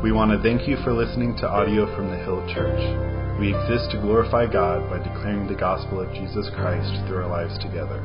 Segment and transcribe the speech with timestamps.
[0.00, 2.78] We want to thank you for listening to audio from the Hill Church.
[3.40, 7.58] We exist to glorify God by declaring the gospel of Jesus Christ through our lives
[7.58, 7.98] together.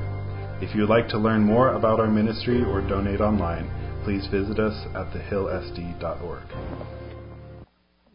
[0.60, 3.70] If you would like to learn more about our ministry or donate online,
[4.04, 6.44] please visit us at thehillsd.org.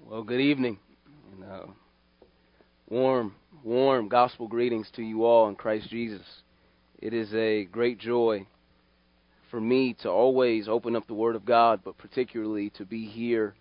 [0.05, 0.81] Well, good evening.
[1.33, 1.67] And, uh,
[2.89, 6.27] warm, warm gospel greetings to you all in Christ Jesus.
[6.99, 8.45] It is a great joy
[9.53, 13.55] for me to always open up the Word of God, but particularly to be here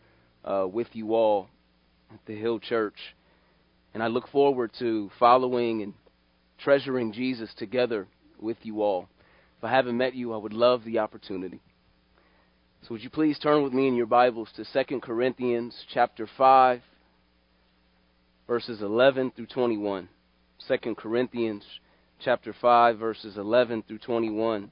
[0.47, 1.49] uh, with you all
[2.11, 2.95] at the Hill Church.
[3.93, 5.93] And I look forward to following and
[6.59, 8.07] treasuring Jesus together
[8.39, 9.09] with you all.
[9.57, 11.59] If I haven't met you, I would love the opportunity.
[12.83, 16.81] So would you please turn with me in your Bibles to 2 Corinthians chapter 5
[18.47, 20.07] verses 11 through 21.
[20.67, 21.65] 2 Corinthians
[22.23, 24.71] chapter 5 verses 11 through 21.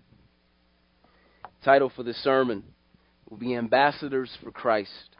[1.63, 2.63] Title for the sermon
[3.29, 5.14] will be Ambassadors for Christ.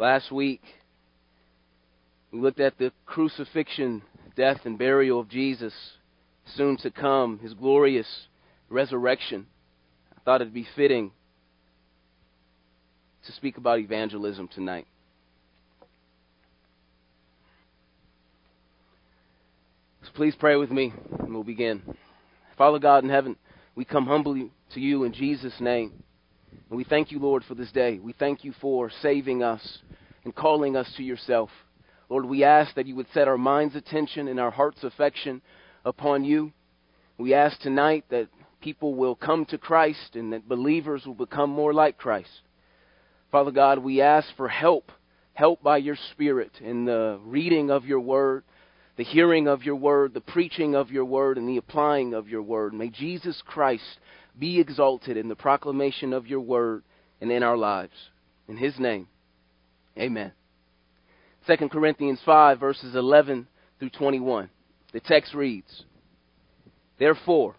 [0.00, 0.62] Last week,
[2.32, 4.00] we looked at the crucifixion,
[4.34, 5.74] death, and burial of Jesus,
[6.56, 8.06] soon to come, his glorious
[8.70, 9.46] resurrection.
[10.16, 11.10] I thought it'd be fitting
[13.26, 14.86] to speak about evangelism tonight.
[20.04, 21.82] So please pray with me, and we'll begin.
[22.56, 23.36] Father God in heaven,
[23.74, 26.02] we come humbly to you in Jesus' name.
[26.68, 27.98] And we thank you, Lord, for this day.
[27.98, 29.78] We thank you for saving us
[30.24, 31.50] and calling us to yourself.
[32.08, 35.42] Lord, we ask that you would set our mind's attention and our heart's affection
[35.84, 36.52] upon you.
[37.18, 38.28] We ask tonight that
[38.60, 42.42] people will come to Christ and that believers will become more like Christ.
[43.30, 44.90] Father God, we ask for help,
[45.34, 48.42] help by your Spirit in the reading of your word,
[48.96, 52.42] the hearing of your word, the preaching of your word, and the applying of your
[52.42, 52.74] word.
[52.74, 53.98] May Jesus Christ
[54.40, 56.82] be exalted in the proclamation of your word
[57.20, 57.92] and in our lives.
[58.48, 59.06] In his name,
[59.96, 60.32] amen.
[61.46, 63.46] 2 Corinthians 5, verses 11
[63.78, 64.50] through 21.
[64.92, 65.84] The text reads
[66.98, 67.54] Therefore,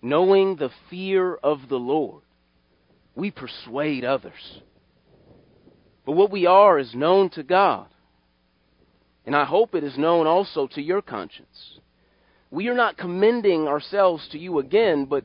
[0.00, 2.22] knowing the fear of the Lord,
[3.14, 4.60] we persuade others.
[6.04, 7.88] But what we are is known to God,
[9.26, 11.80] and I hope it is known also to your conscience.
[12.50, 15.24] We are not commending ourselves to you again, but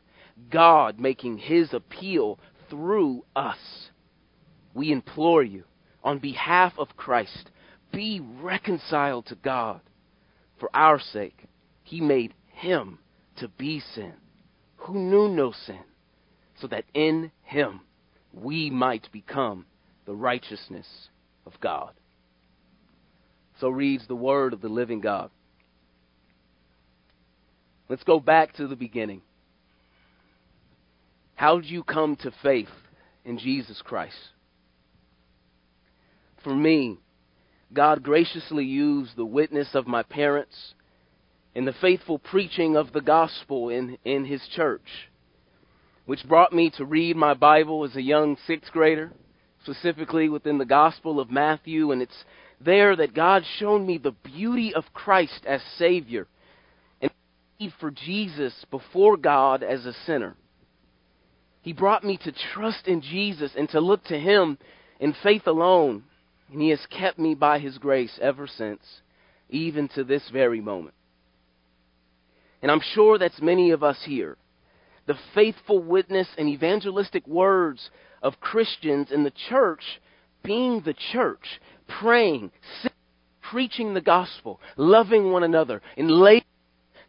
[0.49, 3.89] God making his appeal through us.
[4.73, 5.63] We implore you,
[6.03, 7.51] on behalf of Christ,
[7.91, 9.81] be reconciled to God.
[10.59, 11.45] For our sake,
[11.83, 12.99] he made him
[13.37, 14.13] to be sin,
[14.77, 15.83] who knew no sin
[16.61, 17.81] so that in him
[18.31, 19.65] we might become
[20.05, 21.09] the righteousness
[21.45, 21.91] of God.
[23.59, 25.31] So reads the word of the living God.
[27.89, 29.21] Let's go back to the beginning.
[31.41, 32.69] How did you come to faith
[33.25, 34.15] in Jesus Christ?
[36.43, 36.99] For me,
[37.73, 40.75] God graciously used the witness of my parents
[41.55, 45.09] and the faithful preaching of the gospel in, in his church
[46.05, 49.11] which brought me to read my Bible as a young sixth grader,
[49.63, 51.91] specifically within the Gospel of Matthew.
[51.91, 52.23] And it's
[52.63, 56.27] there that God showed me the beauty of Christ as Savior
[57.01, 57.09] and
[57.59, 60.35] need for Jesus before God as a sinner.
[61.61, 64.57] He brought me to trust in Jesus and to look to Him
[64.99, 66.03] in faith alone,
[66.51, 68.81] and He has kept me by His grace ever since,
[69.49, 70.95] even to this very moment.
[72.61, 74.37] And I'm sure that's many of us here.
[75.07, 77.89] The faithful witness and evangelistic words
[78.21, 79.83] of Christians in the church
[80.43, 82.51] being the church, praying,
[83.41, 86.43] preaching the gospel, loving one another, and laboring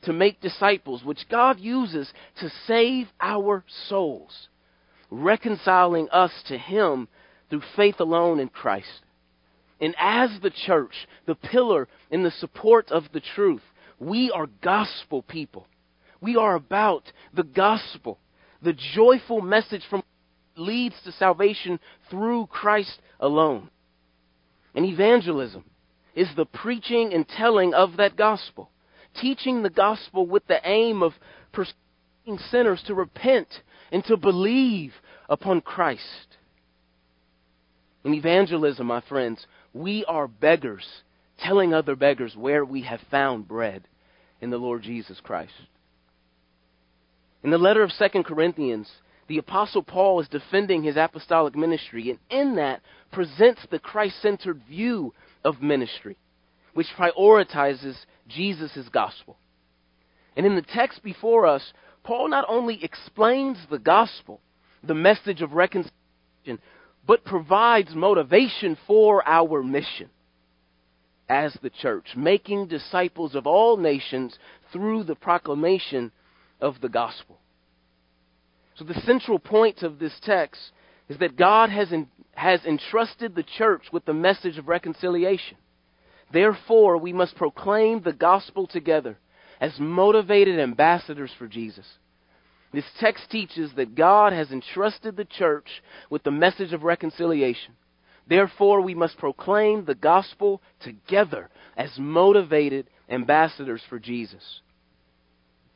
[0.02, 4.49] to make disciples, which God uses to save our souls,
[5.10, 7.08] reconciling us to Him
[7.50, 9.02] through faith alone in Christ.
[9.81, 13.62] And as the church, the pillar and the support of the truth,
[13.99, 15.66] we are gospel people.
[16.20, 18.19] We are about the gospel,
[18.62, 20.02] the joyful message from
[20.56, 23.70] leads to salvation through Christ alone.
[24.75, 25.64] And evangelism
[26.14, 28.70] is the preaching and telling of that gospel,
[29.20, 31.12] teaching the gospel with the aim of
[31.53, 33.49] persuading sinners to repent
[33.91, 34.93] and to believe
[35.29, 36.37] upon Christ.
[38.05, 40.87] In evangelism, my friends, we are beggars
[41.43, 43.82] telling other beggars where we have found bread
[44.41, 45.53] in the Lord Jesus Christ.
[47.43, 48.88] In the letter of 2 Corinthians,
[49.29, 54.62] the Apostle Paul is defending his apostolic ministry, and in that presents the Christ centered
[54.69, 56.17] view of ministry,
[56.74, 57.96] which prioritizes
[58.28, 59.36] Jesus' gospel.
[60.36, 61.72] And in the text before us,
[62.04, 64.40] Paul not only explains the gospel,
[64.82, 66.58] the message of reconciliation,
[67.06, 70.08] but provides motivation for our mission
[71.28, 74.38] as the church, making disciples of all nations
[74.72, 76.12] through the proclamation
[76.60, 77.38] of the gospel.
[78.76, 80.60] So, the central point of this text
[81.08, 81.92] is that God has,
[82.32, 85.56] has entrusted the church with the message of reconciliation.
[86.32, 89.19] Therefore, we must proclaim the gospel together
[89.61, 91.87] as motivated ambassadors for Jesus.
[92.73, 97.75] This text teaches that God has entrusted the church with the message of reconciliation.
[98.26, 104.61] Therefore, we must proclaim the gospel together as motivated ambassadors for Jesus.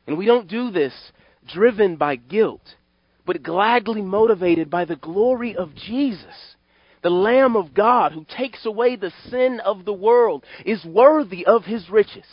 [0.07, 0.93] And we don't do this
[1.45, 2.63] driven by guilt
[3.27, 6.55] but gladly motivated by the glory of Jesus.
[7.03, 11.65] The Lamb of God who takes away the sin of the world is worthy of
[11.65, 12.25] his riches.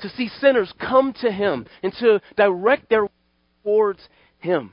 [0.00, 3.08] To see sinners come to him and to direct their
[3.62, 4.00] towards
[4.38, 4.72] him.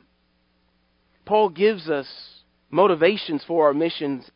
[1.25, 2.07] Paul gives us
[2.69, 4.29] motivations for our missions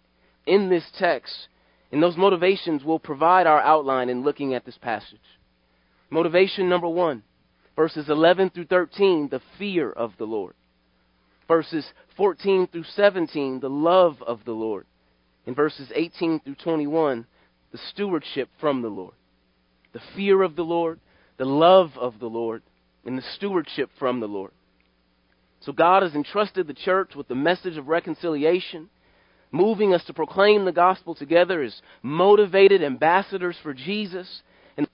[0.45, 1.47] in this text,
[1.91, 5.19] and those motivations will provide our outline in looking at this passage.
[6.09, 7.23] Motivation number one,
[7.75, 10.55] verses 11 through 13, the fear of the Lord
[11.51, 11.85] verses
[12.15, 14.85] 14 through 17, the love of the Lord.
[15.45, 17.25] In verses 18 through 21,
[17.71, 19.13] the stewardship from the Lord.
[19.93, 20.99] The fear of the Lord,
[21.37, 22.61] the love of the Lord,
[23.05, 24.51] and the stewardship from the Lord.
[25.61, 28.89] So God has entrusted the church with the message of reconciliation,
[29.51, 34.41] moving us to proclaim the gospel together as motivated ambassadors for Jesus.
[34.77, 34.87] And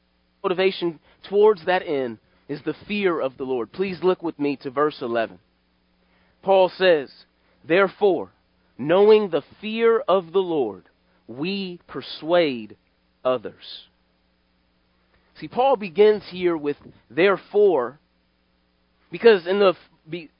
[0.43, 2.17] motivation towards that end
[2.47, 3.71] is the fear of the Lord.
[3.71, 5.39] Please look with me to verse 11.
[6.41, 7.11] Paul says,
[7.65, 8.31] Therefore,
[8.77, 10.83] knowing the fear of the Lord,
[11.27, 12.77] we persuade
[13.23, 13.87] others.
[15.39, 16.77] See, Paul begins here with
[17.09, 17.99] therefore,
[19.11, 19.73] because in the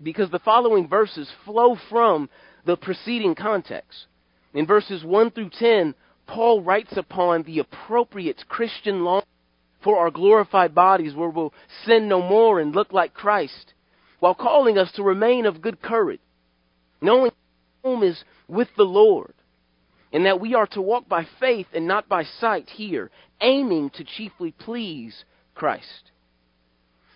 [0.02, 2.30] because the following verses flow from
[2.66, 4.06] the preceding context.
[4.54, 5.94] In verses 1 through 10,
[6.26, 9.24] Paul writes upon the appropriate Christian law
[9.84, 11.54] for our glorified bodies where we'll
[11.86, 13.74] sin no more and look like Christ
[14.20, 16.22] while calling us to remain of good courage,
[17.02, 17.32] knowing
[17.98, 19.34] home is with the Lord,
[20.14, 23.12] and that we are to walk by faith and not by sight here,
[23.42, 25.26] aiming to chiefly please
[25.56, 26.12] Christ.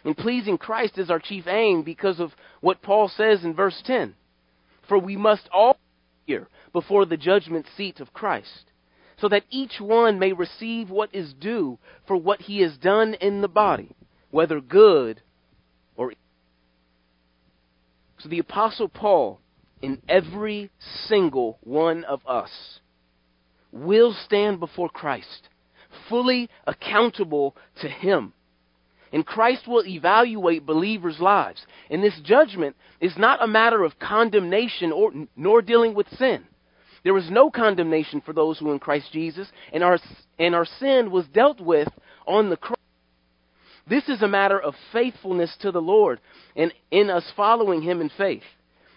[0.03, 4.15] And pleasing Christ is our chief aim because of what Paul says in verse 10.
[4.89, 5.77] For we must all
[6.23, 8.65] appear before the judgment seat of Christ,
[9.19, 13.41] so that each one may receive what is due for what he has done in
[13.41, 13.95] the body,
[14.31, 15.21] whether good
[15.95, 16.13] or
[18.17, 19.40] so the Apostle Paul,
[19.81, 20.69] in every
[21.07, 22.51] single one of us,
[23.71, 25.49] will stand before Christ,
[26.09, 28.33] fully accountable to Him.
[29.13, 31.65] And Christ will evaluate believers' lives.
[31.89, 36.45] And this judgment is not a matter of condemnation or, nor dealing with sin.
[37.03, 39.99] There is no condemnation for those who are in Christ Jesus, and our,
[40.37, 41.87] and our sin was dealt with
[42.27, 42.77] on the cross.
[43.87, 46.21] This is a matter of faithfulness to the Lord
[46.55, 48.43] and in us following Him in faith.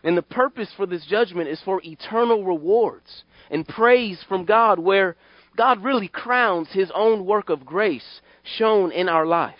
[0.05, 5.17] And the purpose for this judgment is for eternal rewards and praise from God, where
[5.57, 8.21] God really crowns His own work of grace
[8.59, 9.55] shown in our life.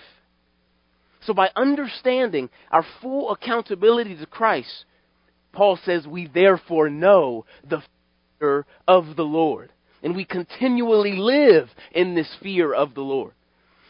[1.23, 4.85] So, by understanding our full accountability to Christ,
[5.53, 7.83] Paul says we therefore know the
[8.39, 9.71] fear of the Lord.
[10.03, 13.33] And we continually live in this fear of the Lord.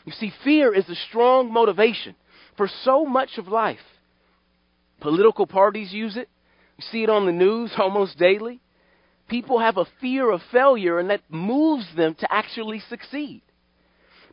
[0.05, 2.15] You see, fear is a strong motivation
[2.57, 3.79] for so much of life.
[5.01, 6.29] Political parties use it.
[6.77, 8.61] You see it on the news almost daily.
[9.29, 13.43] People have a fear of failure, and that moves them to actually succeed.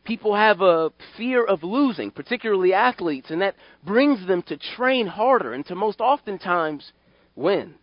[0.04, 5.52] People have a fear of losing, particularly athletes, and that brings them to train harder
[5.52, 6.92] and to most oftentimes
[7.36, 7.74] win.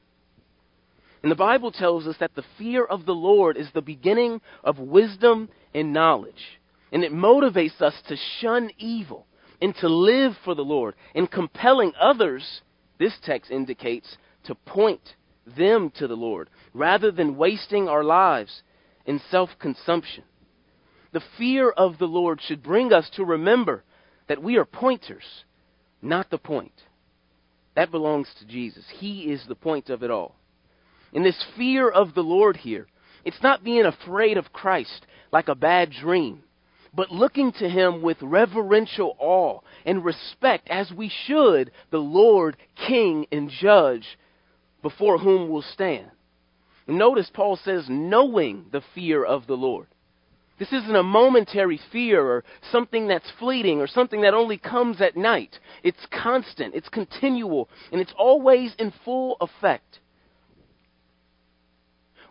[1.23, 4.79] And the Bible tells us that the fear of the Lord is the beginning of
[4.79, 6.59] wisdom and knowledge.
[6.91, 9.25] And it motivates us to shun evil
[9.61, 10.95] and to live for the Lord.
[11.13, 12.61] And compelling others,
[12.99, 15.15] this text indicates, to point
[15.57, 18.61] them to the Lord rather than wasting our lives
[19.05, 20.23] in self consumption.
[21.11, 23.83] The fear of the Lord should bring us to remember
[24.27, 25.43] that we are pointers,
[26.01, 26.83] not the point.
[27.75, 28.85] That belongs to Jesus.
[28.99, 30.35] He is the point of it all.
[31.13, 32.87] In this fear of the Lord here,
[33.25, 36.43] it's not being afraid of Christ like a bad dream,
[36.93, 43.25] but looking to Him with reverential awe and respect, as we should the Lord, King,
[43.31, 44.17] and Judge
[44.81, 46.07] before whom we'll stand.
[46.87, 49.87] Notice Paul says, knowing the fear of the Lord.
[50.57, 55.15] This isn't a momentary fear or something that's fleeting or something that only comes at
[55.15, 55.57] night.
[55.83, 59.99] It's constant, it's continual, and it's always in full effect.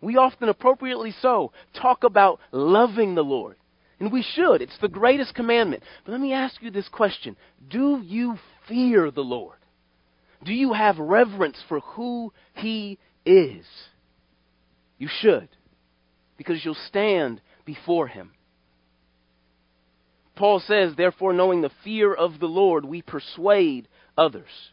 [0.03, 3.57] We often, appropriately so, talk about loving the Lord.
[3.99, 4.63] And we should.
[4.63, 5.83] It's the greatest commandment.
[6.05, 7.37] But let me ask you this question
[7.69, 8.39] Do you
[8.69, 9.58] fear the Lord?
[10.45, 13.67] Do you have reverence for who He is?
[14.99, 15.49] You should,
[16.37, 18.33] because you'll stand before Him.
[20.37, 24.71] Paul says, therefore, knowing the fear of the Lord, we persuade others.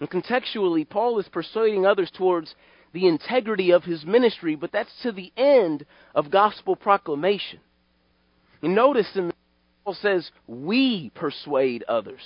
[0.00, 2.54] And contextually, Paul is persuading others towards
[2.92, 7.60] the integrity of his ministry, but that's to the end of gospel proclamation.
[8.62, 9.34] And notice in the
[9.84, 12.20] Paul says, we persuade others.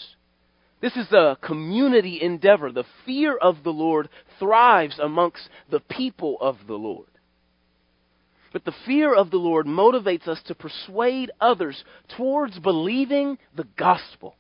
[0.83, 2.73] This is a community endeavor.
[2.73, 4.09] The fear of the Lord
[4.41, 7.07] thrives amongst the people of the Lord.
[8.53, 11.85] But the fear of the Lord motivates us to persuade others
[12.17, 14.35] towards believing the gospel.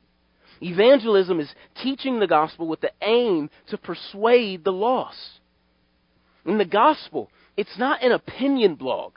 [0.60, 1.48] Evangelism is
[1.80, 5.40] teaching the gospel with the aim to persuade the lost.
[6.44, 9.12] In the gospel, it's not an opinion blog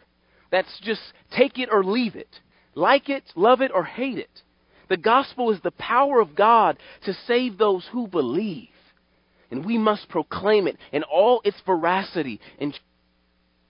[0.51, 1.01] that's just
[1.36, 2.39] take it or leave it,
[2.75, 4.44] like it, love it, or hate it.
[4.89, 8.69] The gospel is the power of God to save those who believe.
[9.51, 12.39] And we must proclaim it in all its veracity.
[12.59, 12.73] In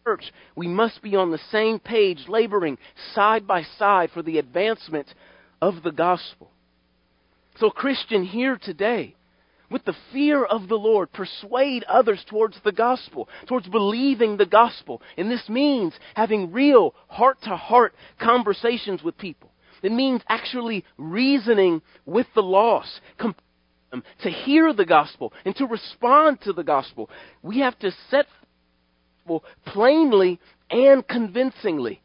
[0.05, 2.77] church, we must be on the same page, laboring
[3.13, 5.07] side by side for the advancement
[5.61, 6.49] of the gospel.
[7.59, 9.15] So, Christian, here today,
[9.69, 15.01] with the fear of the Lord, persuade others towards the gospel, towards believing the gospel.
[15.17, 19.51] And this means having real heart to heart conversations with people.
[19.85, 26.41] It means actually reasoning with the lost, um, to hear the gospel and to respond
[26.41, 27.07] to the gospel.
[27.43, 28.25] We have to set
[29.63, 30.39] plainly
[30.71, 32.01] and convincingly.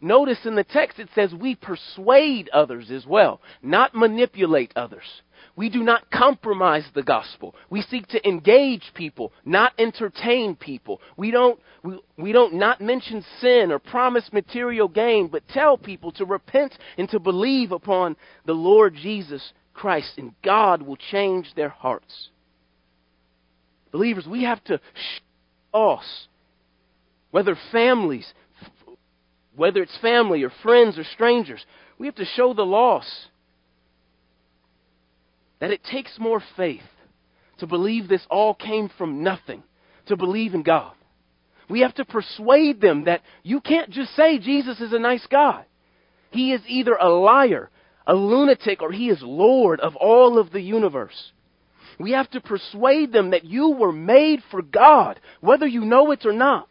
[0.00, 5.22] Notice in the text it says we persuade others as well, not manipulate others.
[5.56, 7.54] We do not compromise the gospel.
[7.70, 11.00] We seek to engage people, not entertain people.
[11.16, 16.10] We don't, we, we don't not mention sin or promise material gain, but tell people
[16.12, 21.68] to repent and to believe upon the Lord Jesus Christ, and God will change their
[21.68, 22.30] hearts.
[23.92, 24.80] Believers, we have to
[25.72, 26.26] us,
[27.30, 28.26] whether families,
[29.54, 31.64] whether it's family or friends or strangers,
[31.96, 33.06] we have to show the loss
[35.64, 36.82] that it takes more faith
[37.56, 39.62] to believe this all came from nothing,
[40.04, 40.92] to believe in God.
[41.70, 45.64] We have to persuade them that you can't just say Jesus is a nice God.
[46.30, 47.70] He is either a liar,
[48.06, 51.32] a lunatic, or he is Lord of all of the universe.
[51.98, 56.26] We have to persuade them that you were made for God, whether you know it
[56.26, 56.68] or not.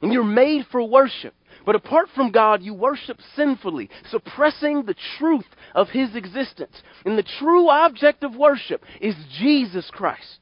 [0.00, 1.34] And you're made for worship.
[1.64, 6.82] But apart from God, you worship sinfully, suppressing the truth of His existence.
[7.04, 10.40] And the true object of worship is Jesus Christ.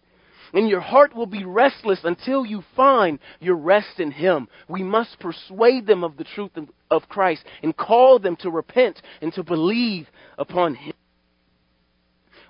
[0.55, 4.49] And your heart will be restless until you find your rest in Him.
[4.69, 6.50] We must persuade them of the truth
[6.91, 10.95] of Christ and call them to repent and to believe upon Him.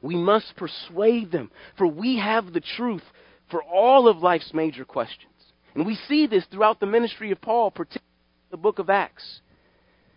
[0.01, 3.05] We must persuade them, for we have the truth
[3.51, 5.29] for all of life's major questions.
[5.75, 8.12] And we see this throughout the ministry of Paul, particularly
[8.53, 9.41] the book of Acts.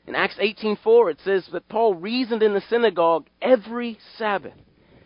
[0.06, 4.54] In Acts 18:4 it says that Paul reasoned in the synagogue every Sabbath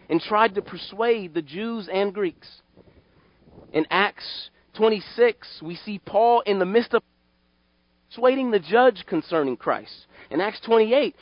[0.09, 2.63] and tried to persuade the Jews and Greeks.
[3.71, 7.03] In Acts 26, we see Paul in the midst of
[8.09, 10.07] persuading the judge concerning Christ.
[10.31, 11.15] In Acts 28,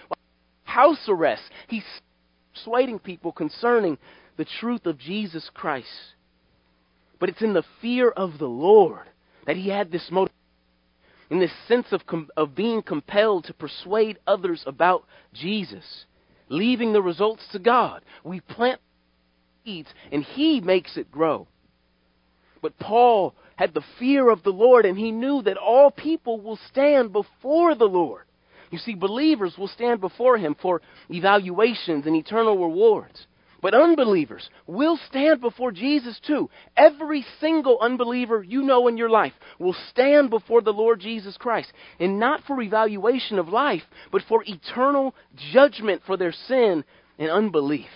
[0.64, 1.84] house arrest, he's
[2.54, 3.98] persuading people concerning
[4.38, 6.16] the truth of Jesus Christ.
[7.20, 9.08] But it's in the fear of the Lord
[9.46, 10.34] that he had this motive,
[11.30, 16.06] in this sense of, com- of being compelled to persuade others about Jesus,
[16.50, 18.02] leaving the results to God.
[18.24, 18.80] We plant
[19.66, 21.48] seeds, and he makes it grow.
[22.62, 26.60] But Paul had the fear of the Lord, and he knew that all people will
[26.70, 28.24] stand before the Lord.
[28.72, 33.28] You see, believers will stand before him for evaluations and eternal rewards.
[33.62, 36.50] But unbelievers will stand before Jesus too.
[36.76, 41.72] Every single unbeliever you know in your life will stand before the Lord Jesus Christ.
[42.00, 45.16] And not for evaluation of life, but for eternal
[45.52, 46.84] judgment for their sin
[47.18, 47.88] and unbelief.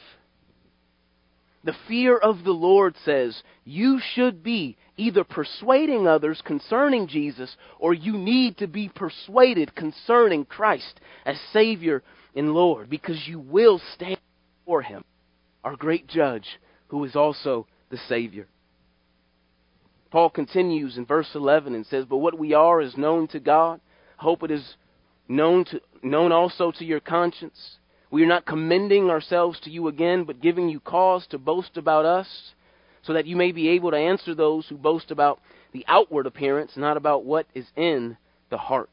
[1.64, 7.94] The fear of the Lord says you should be either persuading others concerning Jesus or
[7.94, 12.02] you need to be persuaded concerning Christ as Savior
[12.36, 14.18] and Lord because you will stand
[14.64, 15.04] before Him,
[15.64, 18.48] our great judge who is also the Savior.
[20.12, 23.80] Paul continues in verse 11 and says, But what we are is known to God.
[24.18, 24.76] Hope it is
[25.28, 27.78] known, to, known also to your conscience.
[28.12, 32.06] We are not commending ourselves to you again, but giving you cause to boast about
[32.06, 32.28] us,
[33.04, 35.40] so that you may be able to answer those who boast about
[35.72, 38.18] the outward appearance, not about what is in
[38.50, 38.90] the heart.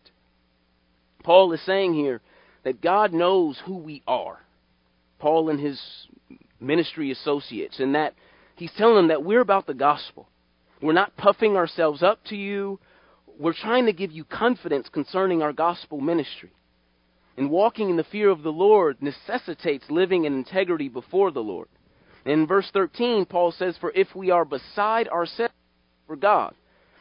[1.25, 2.20] Paul is saying here
[2.62, 4.38] that God knows who we are.
[5.18, 5.80] Paul and his
[6.61, 8.15] ministry associates, and that
[8.57, 10.29] he's telling them that we're about the gospel.
[10.81, 12.79] We're not puffing ourselves up to you.
[13.38, 16.53] We're trying to give you confidence concerning our gospel ministry.
[17.37, 21.69] And walking in the fear of the Lord necessitates living in integrity before the Lord.
[22.25, 25.55] In verse 13, Paul says, For if we are beside ourselves
[26.07, 26.55] for God,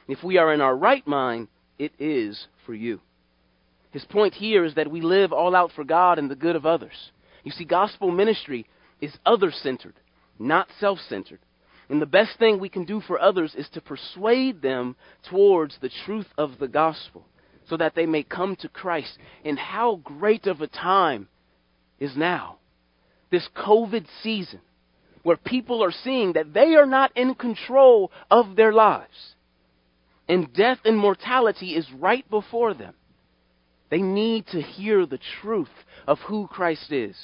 [0.07, 1.47] if we are in our right mind,
[1.79, 3.01] it is for you.
[3.91, 6.65] His point here is that we live all out for God and the good of
[6.65, 7.11] others.
[7.43, 8.67] You see, gospel ministry
[9.01, 9.95] is other centered,
[10.39, 11.39] not self centered.
[11.89, 14.95] And the best thing we can do for others is to persuade them
[15.29, 17.25] towards the truth of the gospel
[17.69, 19.17] so that they may come to Christ.
[19.45, 21.29] And how great of a time
[21.99, 22.57] is now.
[23.31, 24.59] This COVID season
[25.23, 29.35] where people are seeing that they are not in control of their lives.
[30.29, 32.93] And death and mortality is right before them.
[33.89, 35.67] They need to hear the truth
[36.05, 37.15] of who Christ is.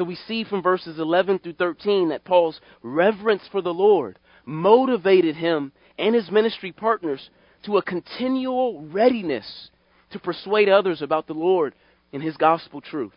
[0.00, 5.36] So we see from verses 11 through 13 that Paul's reverence for the Lord motivated
[5.36, 7.28] him and his ministry partners
[7.66, 9.68] to a continual readiness
[10.12, 11.74] to persuade others about the Lord
[12.14, 13.12] and His gospel truth.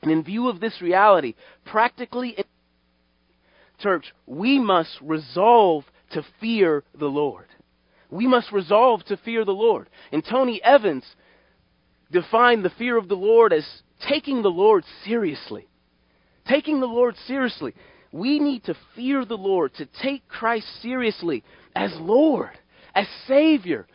[0.00, 1.34] And in view of this reality,
[1.64, 2.36] practically,
[3.80, 5.82] church, we must resolve
[6.12, 7.46] to fear the Lord.
[8.10, 9.88] We must resolve to fear the Lord.
[10.12, 11.04] And Tony Evans
[12.12, 13.66] defined the fear of the Lord as
[14.08, 15.66] taking the Lord seriously.
[16.46, 17.74] Taking the Lord seriously.
[18.12, 21.42] We need to fear the Lord, to take Christ seriously
[21.74, 22.50] as Lord
[22.94, 23.86] as Savior,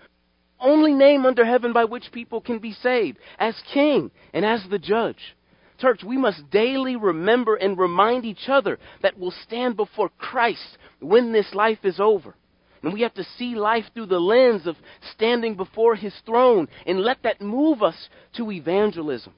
[0.60, 4.80] only name under heaven by which people can be saved, as King and as the
[4.80, 5.36] Judge.
[5.80, 11.32] Church, we must daily remember and remind each other that we'll stand before Christ when
[11.32, 12.36] this life is over.
[12.84, 14.76] And we have to see life through the lens of
[15.14, 19.34] standing before His throne and let that move us to evangelism.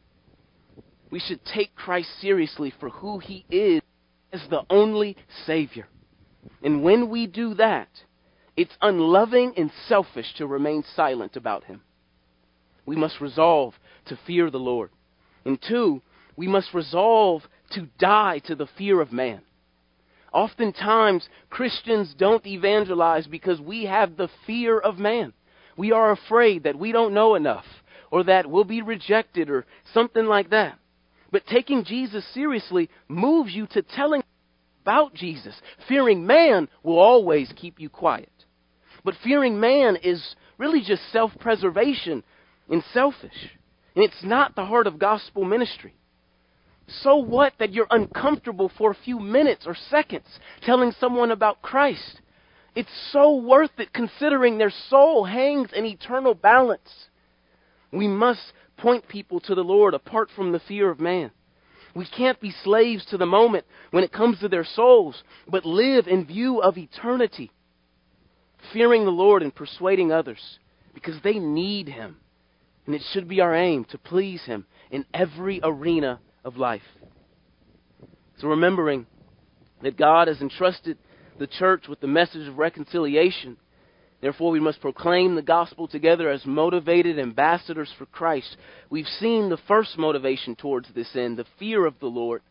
[1.12, 3.82] We should take Christ seriously for who He is
[4.34, 5.88] as the only Savior.
[6.64, 7.90] And when we do that,
[8.58, 11.82] it's unloving and selfish to remain silent about him.
[12.86, 14.90] We must resolve to fear the Lord.
[15.46, 16.02] And two,
[16.36, 19.42] we must resolve to die to the fear of man.
[20.34, 25.34] Oftentimes, Christians don't evangelize because we have the fear of man.
[25.78, 27.66] We are afraid that we don't know enough,
[28.12, 30.78] or that we'll be rejected, or something like that.
[31.32, 34.24] But taking Jesus seriously moves you to telling
[34.84, 35.56] about Jesus.
[35.88, 38.32] Fearing man will always keep you quiet.
[39.04, 42.24] But fearing man is really just self preservation
[42.70, 43.50] and selfish.
[43.96, 45.94] And it's not the heart of gospel ministry.
[47.04, 50.28] So what that you're uncomfortable for a few minutes or seconds
[50.62, 52.22] telling someone about Christ?
[52.76, 57.08] It's so worth it considering their soul hangs in eternal balance.
[57.92, 61.32] We must point people to the Lord apart from the fear of man.
[61.96, 66.08] We can't be slaves to the moment when it comes to their souls, but live
[66.08, 67.52] in view of eternity
[68.74, 70.60] fearing the Lord and persuading others
[70.94, 72.18] because they need Him.
[72.86, 76.82] And it should be our aim to please Him in every arena of life.
[78.40, 79.06] So remembering
[79.84, 80.98] that God has entrusted
[81.40, 83.58] the church with the message of reconciliation.
[84.22, 88.56] Therefore, we must proclaim the gospel together as motivated ambassadors for Christ.
[88.90, 92.44] We've seen the first motivation towards this end, the fear of the Lord.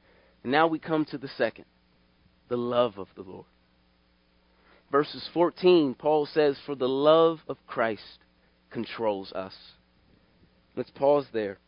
[0.42, 1.66] And now we come to the second,
[2.48, 3.46] the love of the Lord.
[4.90, 8.18] Verses 14, Paul says, For the love of Christ
[8.70, 9.54] controls us.
[10.74, 11.58] Let's pause there.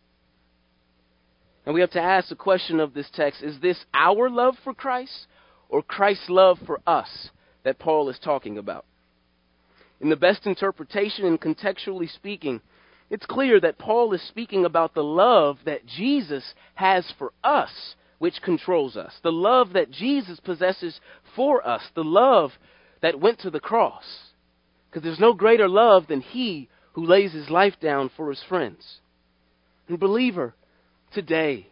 [1.65, 4.75] And we have to ask the question of this text is this our love for
[4.75, 5.27] Christ
[5.69, 7.29] or Christ's love for us
[7.63, 8.85] that Paul is talking about?
[10.03, 12.61] In the best interpretation and contextually speaking,
[13.09, 18.43] it's clear that Paul is speaking about the love that Jesus has for us, which
[18.43, 19.15] controls us.
[19.23, 21.01] The love that Jesus possesses
[21.37, 21.83] for us.
[21.95, 22.51] The love
[23.01, 24.33] that went to the cross.
[24.91, 29.01] Because there's no greater love than he who lays his life down for his friends.
[29.89, 30.55] And believer,
[31.13, 31.69] today,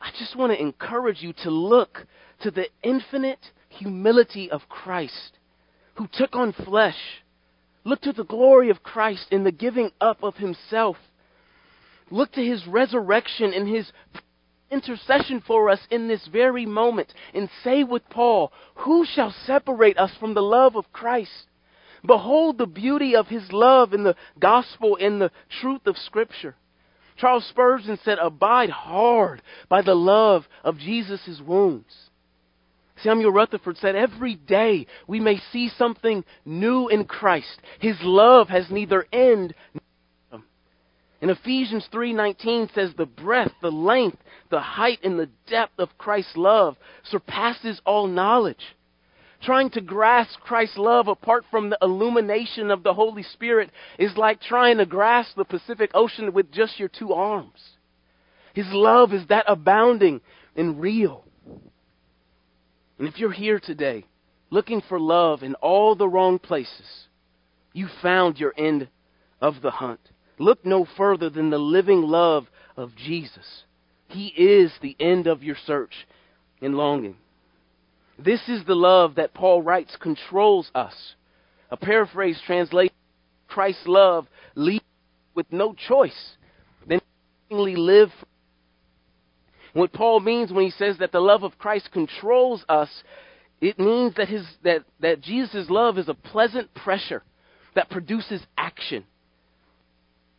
[0.00, 2.06] I just want to encourage you to look
[2.40, 5.38] to the infinite humility of Christ,
[5.96, 6.98] who took on flesh.
[7.84, 10.96] Look to the glory of Christ in the giving up of himself.
[12.10, 13.90] Look to his resurrection and his
[14.70, 20.12] intercession for us in this very moment and say with Paul, Who shall separate us
[20.18, 21.48] from the love of Christ?
[22.06, 25.30] Behold the beauty of his love in the gospel and the
[25.60, 26.54] truth of Scripture.
[27.16, 32.10] Charles Spurgeon said, Abide hard by the love of Jesus' wounds.
[33.04, 37.60] Samuel Rutherford said, Every day we may see something new in Christ.
[37.78, 39.54] His love has neither end
[41.24, 44.18] in Ephesians 3:19 says the breadth, the length,
[44.50, 48.76] the height and the depth of Christ's love surpasses all knowledge.
[49.40, 54.42] Trying to grasp Christ's love apart from the illumination of the Holy Spirit is like
[54.42, 57.70] trying to grasp the Pacific Ocean with just your two arms.
[58.52, 60.20] His love is that abounding
[60.56, 61.24] and real.
[62.98, 64.04] And if you're here today
[64.50, 67.08] looking for love in all the wrong places,
[67.72, 68.88] you found your end
[69.40, 70.00] of the hunt.
[70.38, 73.64] Look no further than the living love of Jesus.
[74.08, 76.06] He is the end of your search
[76.60, 77.16] and longing.
[78.18, 80.94] This is the love that Paul writes controls us.
[81.70, 82.94] A paraphrase translation
[83.48, 84.84] Christ's love leads
[85.34, 86.36] with no choice
[86.86, 87.00] than
[87.50, 88.10] live.
[89.74, 92.88] What Paul means when he says that the love of Christ controls us,
[93.60, 97.22] it means that his that, that Jesus' love is a pleasant pressure
[97.74, 99.04] that produces action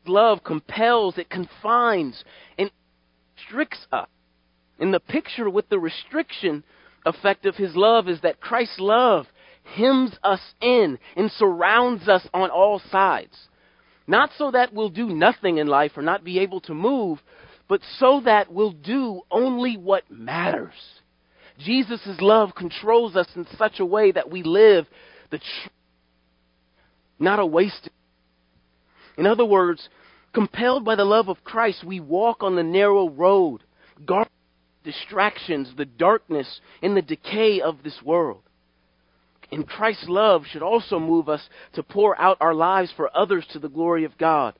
[0.08, 2.24] love compels, it confines,
[2.58, 2.69] and
[3.36, 4.08] restricts us.
[4.80, 6.63] And the picture with the restriction
[7.06, 9.26] effect of his love is that Christ's love
[9.63, 13.36] hems us in and surrounds us on all sides.
[14.08, 17.19] Not so that we'll do nothing in life or not be able to move,
[17.67, 20.73] but so that we'll do only what matters.
[21.60, 24.86] Jesus' love controls us in such a way that we live
[25.32, 25.69] the tr-
[27.17, 27.91] not a wasted
[29.17, 29.88] in other words,
[30.34, 33.63] compelled by the love of Christ, we walk on the narrow road,
[34.06, 34.28] guard
[34.84, 38.43] distractions, the darkness, and the decay of this world.
[39.51, 43.60] And Christ's love should also move us to pour out our lives for others to
[43.60, 44.56] the glory of God,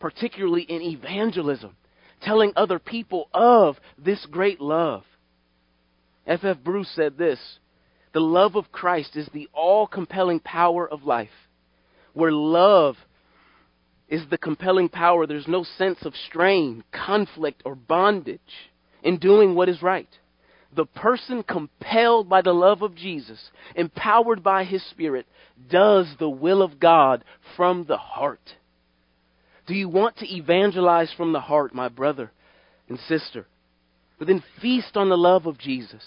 [0.00, 1.76] particularly in evangelism,
[2.22, 5.04] telling other people of this great love.
[6.26, 6.44] F.
[6.44, 6.56] F.
[6.62, 7.38] Bruce said this
[8.12, 11.28] The love of Christ is the all compelling power of life,
[12.12, 12.96] where love
[14.08, 15.26] is the compelling power.
[15.26, 18.40] There's no sense of strain, conflict, or bondage
[19.02, 20.08] in doing what is right.
[20.74, 25.26] The person compelled by the love of Jesus, empowered by his Spirit,
[25.70, 27.24] does the will of God
[27.56, 28.54] from the heart.
[29.66, 32.30] Do you want to evangelize from the heart, my brother
[32.88, 33.46] and sister?
[34.18, 36.02] But then feast on the love of Jesus.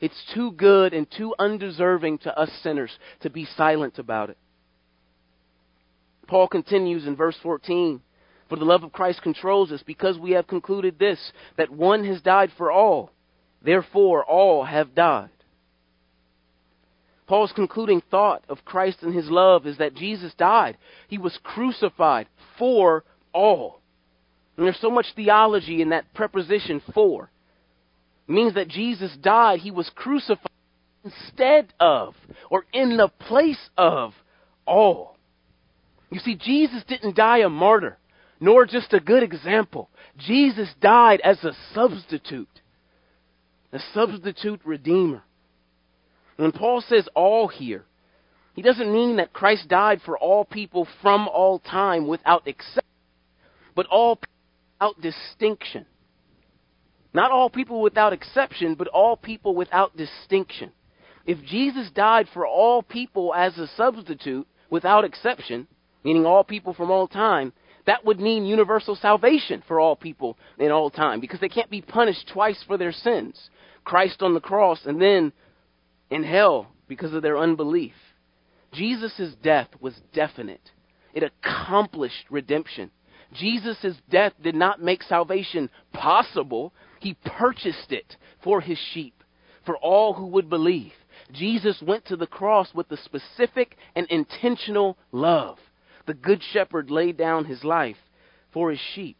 [0.00, 4.38] It's too good and too undeserving to us sinners to be silent about it.
[6.26, 8.00] Paul continues in verse 14
[8.48, 12.22] For the love of Christ controls us, because we have concluded this, that one has
[12.22, 13.10] died for all,
[13.62, 15.30] therefore all have died.
[17.30, 20.76] Paul's concluding thought of Christ and his love is that Jesus died.
[21.06, 22.26] He was crucified
[22.58, 23.80] for all.
[24.56, 27.30] And there's so much theology in that preposition for.
[28.26, 30.50] It means that Jesus died, he was crucified
[31.04, 32.16] instead of,
[32.50, 34.12] or in the place of,
[34.66, 35.16] all.
[36.10, 37.96] You see, Jesus didn't die a martyr,
[38.40, 39.88] nor just a good example.
[40.18, 42.60] Jesus died as a substitute,
[43.72, 45.22] a substitute redeemer.
[46.40, 47.84] When Paul says all here,
[48.54, 52.90] he doesn't mean that Christ died for all people from all time without exception,
[53.74, 54.18] but all
[54.78, 55.84] without distinction.
[57.12, 60.72] Not all people without exception, but all people without distinction.
[61.26, 65.66] If Jesus died for all people as a substitute without exception,
[66.04, 67.52] meaning all people from all time,
[67.84, 71.82] that would mean universal salvation for all people in all time because they can't be
[71.82, 73.50] punished twice for their sins.
[73.84, 75.32] Christ on the cross and then
[76.10, 77.94] in hell because of their unbelief.
[78.72, 80.70] Jesus' death was definite.
[81.14, 82.90] It accomplished redemption.
[83.32, 86.72] Jesus' death did not make salvation possible.
[87.00, 89.14] He purchased it for his sheep,
[89.64, 90.92] for all who would believe.
[91.32, 95.58] Jesus went to the cross with a specific and intentional love.
[96.06, 97.98] The Good Shepherd laid down his life
[98.52, 99.16] for his sheep.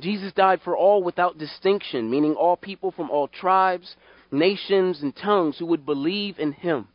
[0.00, 3.96] Jesus died for all without distinction, meaning all people from all tribes,
[4.30, 6.88] nations, and tongues who would believe in him.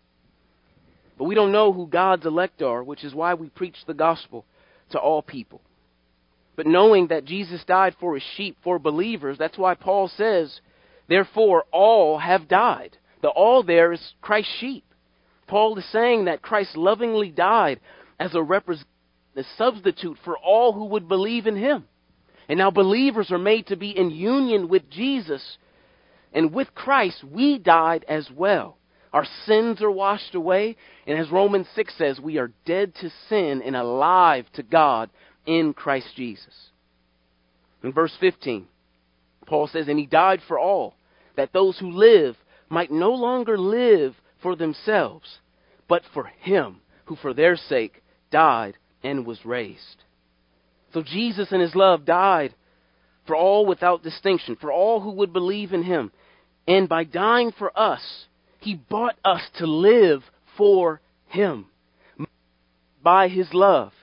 [1.17, 4.45] But we don't know who God's elect are, which is why we preach the gospel
[4.91, 5.61] to all people.
[6.55, 10.59] But knowing that Jesus died for his sheep, for believers, that's why Paul says,
[11.07, 12.97] therefore all have died.
[13.21, 14.83] The all there is Christ's sheep.
[15.47, 17.79] Paul is saying that Christ lovingly died
[18.19, 18.87] as a representative,
[19.35, 21.85] a substitute for all who would believe in him.
[22.49, 25.57] And now believers are made to be in union with Jesus.
[26.33, 28.77] And with Christ, we died as well.
[29.13, 30.77] Our sins are washed away.
[31.05, 35.09] And as Romans 6 says, we are dead to sin and alive to God
[35.45, 36.69] in Christ Jesus.
[37.83, 38.67] In verse 15,
[39.45, 40.95] Paul says, And he died for all,
[41.35, 42.37] that those who live
[42.69, 45.39] might no longer live for themselves,
[45.87, 50.03] but for him who for their sake died and was raised.
[50.93, 52.53] So Jesus in his love died
[53.27, 56.11] for all without distinction, for all who would believe in him.
[56.67, 58.01] And by dying for us,
[58.59, 60.23] he bought us to live
[60.57, 61.65] for him
[63.01, 63.93] by his love.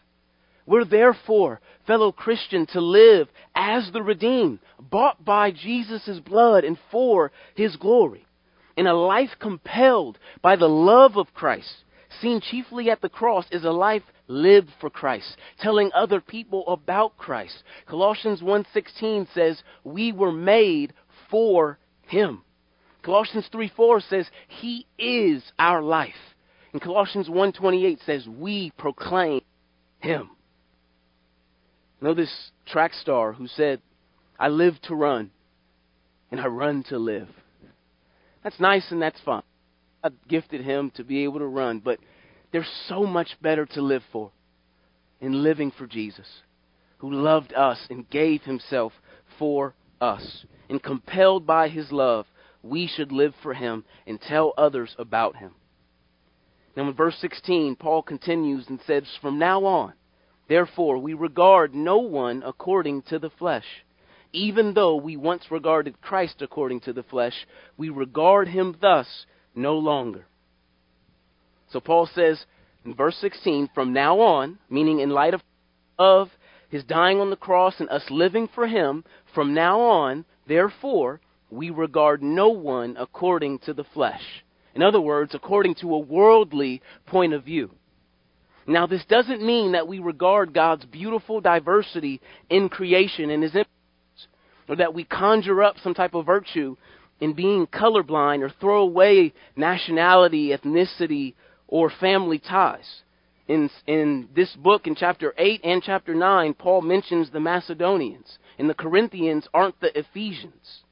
[0.66, 7.33] We're therefore, fellow Christian, to live as the redeemed, bought by Jesus' blood and for
[7.55, 8.27] his glory.
[8.77, 11.85] In a life compelled by the love of Christ,
[12.21, 17.16] seen chiefly at the cross, is a life lived for Christ, telling other people about
[17.16, 17.62] Christ.
[17.87, 20.92] Colossians 1:16 says, "We were made
[21.31, 22.42] for him."
[23.09, 26.37] Colossians 3:4 says, "He is our life."
[26.75, 29.40] And Colossians 1:28 says, "We proclaim
[29.99, 30.29] him."
[32.01, 33.81] You know this track star who said,
[34.38, 35.31] I live to run,
[36.31, 37.31] and I run to live.
[38.42, 39.42] That's nice and that's fun.
[40.05, 41.99] I gifted him to be able to run, but
[42.51, 44.33] there's so much better to live for
[45.18, 46.42] in living for Jesus,
[46.99, 48.92] who loved us and gave himself
[49.38, 50.44] for us.
[50.68, 52.27] And compelled by his love,
[52.62, 55.53] we should live for him and tell others about him.
[56.77, 59.94] Now, in verse 16, Paul continues and says, From now on,
[60.49, 63.66] Therefore, we regard no one according to the flesh.
[64.33, 69.77] Even though we once regarded Christ according to the flesh, we regard him thus no
[69.77, 70.27] longer.
[71.71, 72.44] So Paul says
[72.85, 75.42] in verse 16, from now on, meaning in light of,
[75.99, 76.31] of
[76.71, 81.70] his dying on the cross and us living for him, from now on, therefore, we
[81.70, 84.22] regard no one according to the flesh.
[84.74, 87.70] In other words, according to a worldly point of view.
[88.66, 93.66] Now, this doesn't mean that we regard God's beautiful diversity in creation and His image,
[94.68, 96.76] or that we conjure up some type of virtue
[97.18, 101.34] in being colorblind or throw away nationality, ethnicity,
[101.66, 103.02] or family ties.
[103.48, 108.68] In, in this book, in chapter 8 and chapter 9, Paul mentions the Macedonians, and
[108.68, 110.82] the Corinthians aren't the Ephesians.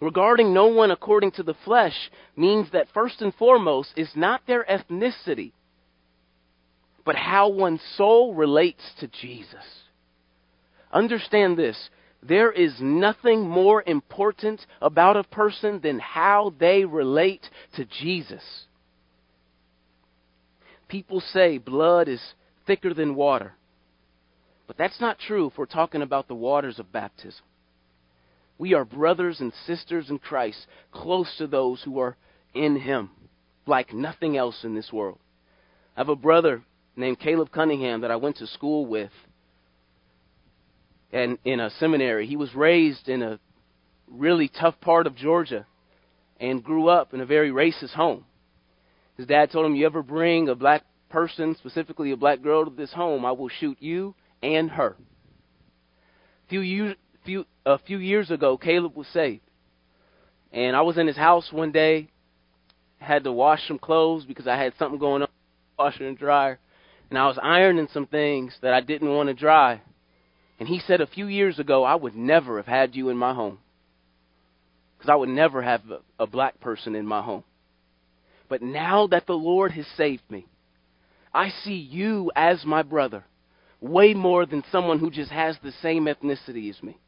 [0.00, 4.64] Regarding no one according to the flesh means that first and foremost is not their
[4.64, 5.52] ethnicity
[7.04, 9.64] but how one's soul relates to Jesus.
[10.92, 11.88] Understand this.
[12.22, 18.42] There is nothing more important about a person than how they relate to Jesus.
[20.88, 22.22] People say blood is
[22.66, 23.54] thicker than water.
[24.66, 27.42] But that's not true if we're talking about the waters of baptism.
[28.60, 32.14] We are brothers and sisters in Christ, close to those who are
[32.52, 33.08] in Him,
[33.64, 35.18] like nothing else in this world.
[35.96, 36.62] I have a brother
[36.94, 39.12] named Caleb Cunningham that I went to school with
[41.10, 42.26] and in a seminary.
[42.26, 43.40] He was raised in a
[44.06, 45.64] really tough part of Georgia
[46.38, 48.26] and grew up in a very racist home.
[49.16, 52.70] His dad told him, You ever bring a black person, specifically a black girl, to
[52.70, 54.96] this home, I will shoot you and her.
[56.44, 56.96] A few years,
[57.30, 59.42] few, a few years ago, Caleb was saved.
[60.52, 62.08] And I was in his house one day,
[62.98, 65.28] had to wash some clothes because I had something going on,
[65.78, 66.58] washer and dryer
[67.10, 69.80] and I was ironing some things that I didn't want to dry.
[70.58, 73.34] And he said a few years ago, I would never have had you in my
[73.34, 73.58] home.
[74.96, 77.44] Because I would never have a, a black person in my home.
[78.48, 80.46] But now that the Lord has saved me,
[81.34, 83.24] I see you as my brother
[83.80, 86.98] way more than someone who just has the same ethnicity as me.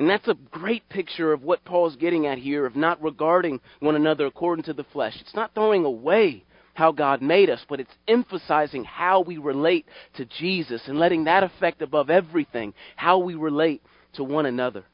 [0.00, 3.96] And that's a great picture of what Paul's getting at here of not regarding one
[3.96, 5.14] another according to the flesh.
[5.20, 9.84] It's not throwing away how God made us, but it's emphasizing how we relate
[10.16, 13.82] to Jesus and letting that affect above everything how we relate
[14.14, 14.84] to one another.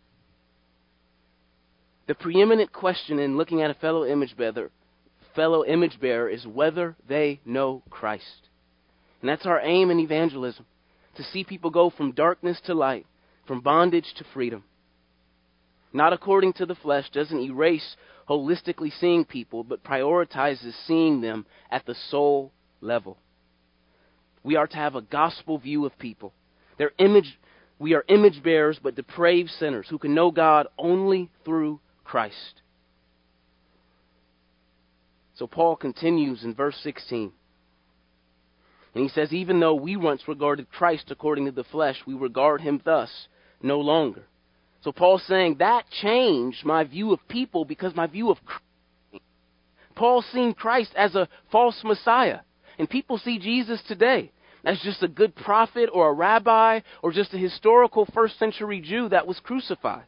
[2.08, 4.72] The preeminent question in looking at a fellow image bearer,
[5.36, 8.48] fellow image bearer is whether they know Christ.
[9.20, 10.66] And that's our aim in evangelism
[11.14, 13.06] to see people go from darkness to light,
[13.46, 14.64] from bondage to freedom.
[15.96, 17.96] Not according to the flesh doesn't erase
[18.28, 23.16] holistically seeing people, but prioritizes seeing them at the soul level.
[24.42, 26.34] We are to have a gospel view of people.
[26.76, 27.38] Their image,
[27.78, 32.60] we are image bearers, but depraved sinners who can know God only through Christ.
[35.36, 37.32] So Paul continues in verse 16.
[38.94, 42.60] And he says, Even though we once regarded Christ according to the flesh, we regard
[42.60, 43.28] him thus
[43.62, 44.24] no longer.
[44.86, 49.24] So Paul's saying that changed my view of people because my view of Christ.
[49.96, 52.38] Paul's seen Christ as a false Messiah.
[52.78, 54.30] And people see Jesus today
[54.64, 59.08] as just a good prophet or a rabbi or just a historical first century Jew
[59.08, 60.04] that was crucified.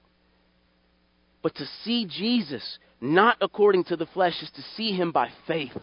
[1.43, 5.77] But to see Jesus not according to the flesh is to see him by faith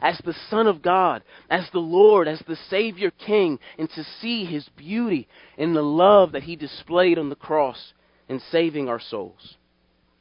[0.00, 4.46] as the Son of God, as the Lord, as the Savior King, and to see
[4.46, 7.92] his beauty and the love that he displayed on the cross
[8.28, 9.56] in saving our souls.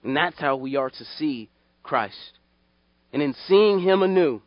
[0.04, 1.50] And that's how we are to see
[1.84, 2.40] Christ.
[3.14, 4.42] And in seeing him anew,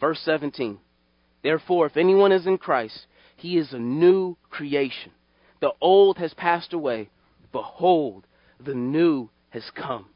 [0.00, 0.78] verse 17,
[1.42, 5.12] therefore, if anyone is in Christ, he is a new creation.
[5.60, 7.08] The old has passed away.
[7.52, 8.26] Behold,
[8.64, 10.06] the new has come.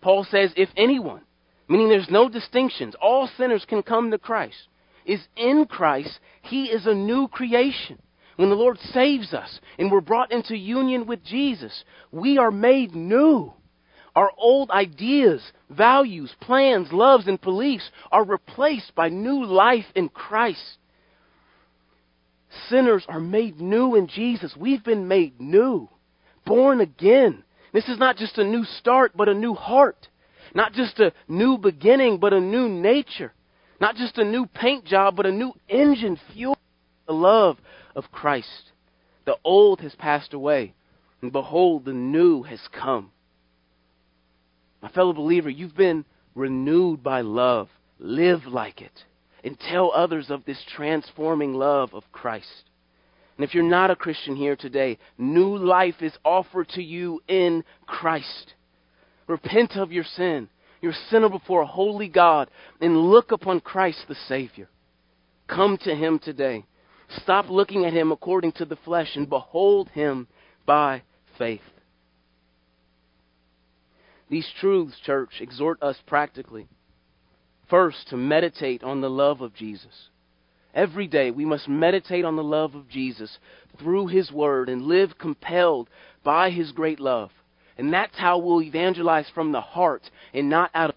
[0.00, 1.22] Paul says, if anyone,
[1.68, 4.68] meaning there's no distinctions, all sinners can come to Christ,
[5.04, 7.98] is in Christ, he is a new creation.
[8.42, 12.92] When the Lord saves us and we're brought into union with Jesus, we are made
[12.92, 13.52] new.
[14.16, 20.78] Our old ideas, values, plans, loves, and beliefs are replaced by new life in Christ.
[22.68, 24.56] Sinners are made new in Jesus.
[24.56, 25.88] We've been made new,
[26.44, 27.44] born again.
[27.72, 30.08] This is not just a new start, but a new heart.
[30.52, 33.34] Not just a new beginning, but a new nature.
[33.80, 36.58] Not just a new paint job, but a new engine fueled
[37.06, 37.56] the love
[37.94, 38.72] of Christ.
[39.24, 40.74] The old has passed away,
[41.20, 43.12] and behold, the new has come.
[44.82, 47.68] My fellow believer, you've been renewed by love.
[47.98, 49.04] Live like it,
[49.44, 52.64] and tell others of this transforming love of Christ.
[53.36, 57.62] And if you're not a Christian here today, new life is offered to you in
[57.86, 58.54] Christ.
[59.28, 60.48] Repent of your sin.
[60.80, 62.50] You're sinner before a holy God,
[62.80, 64.68] and look upon Christ the Savior.
[65.46, 66.64] Come to Him today.
[67.20, 70.28] Stop looking at him according to the flesh and behold him
[70.66, 71.02] by
[71.38, 71.60] faith.
[74.30, 76.66] These truths, church, exhort us practically.
[77.68, 80.08] First, to meditate on the love of Jesus.
[80.74, 83.38] Every day we must meditate on the love of Jesus
[83.78, 85.90] through His Word and live compelled
[86.24, 87.30] by His great love.
[87.76, 90.96] And that's how we'll evangelize from the heart and not out of,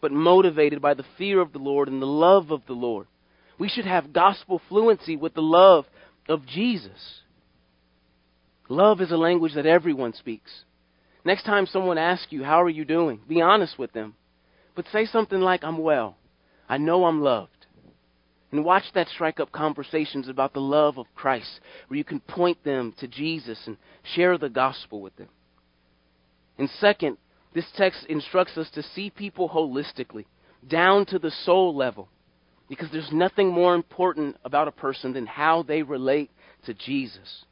[0.00, 3.06] but motivated by the fear of the Lord and the love of the Lord.
[3.58, 5.84] We should have gospel fluency with the love
[6.28, 7.20] of Jesus.
[8.68, 10.50] Love is a language that everyone speaks.
[11.24, 13.20] Next time someone asks you, How are you doing?
[13.28, 14.14] be honest with them.
[14.74, 16.16] But say something like, I'm well.
[16.68, 17.66] I know I'm loved.
[18.52, 22.62] And watch that strike up conversations about the love of Christ, where you can point
[22.64, 23.76] them to Jesus and
[24.14, 25.28] share the gospel with them.
[26.56, 27.18] And second,
[27.54, 30.24] this text instructs us to see people holistically,
[30.66, 32.08] down to the soul level.
[32.68, 36.30] Because there's nothing more important about a person than how they relate
[36.66, 37.44] to Jesus.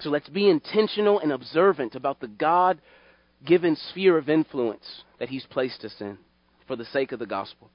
[0.00, 2.80] So let's be intentional and observant about the God
[3.44, 6.18] given sphere of influence that He's placed us in
[6.66, 7.70] for the sake of the gospel.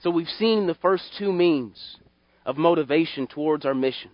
[0.00, 1.96] So we've seen the first two means
[2.44, 4.10] of motivation towards our mission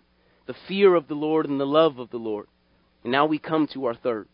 [0.46, 2.46] the fear of the Lord and the love of the Lord.
[3.04, 4.26] And now we come to our third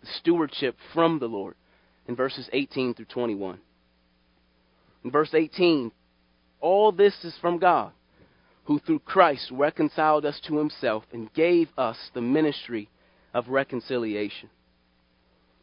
[0.00, 1.54] the stewardship from the Lord
[2.08, 3.58] in verses 18 through 21.
[5.04, 5.92] In verse 18,
[6.62, 7.92] all this is from God,
[8.64, 12.88] who through Christ reconciled us to himself and gave us the ministry
[13.34, 14.48] of reconciliation.